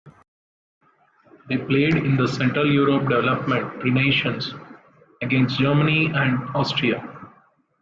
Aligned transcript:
They 1.47 1.57
played 1.59 1.93
in 1.95 2.17
the 2.17 2.27
Central 2.27 2.65
Europe 2.65 3.07
Development 3.07 3.79
Tri-Nations 3.79 4.55
against 5.21 5.59
Germany 5.59 6.07
and 6.07 6.49
Austria. 6.55 7.07